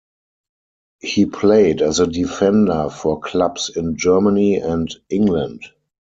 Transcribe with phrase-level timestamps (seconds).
[1.01, 5.61] He played as a defender for clubs in Germany and England.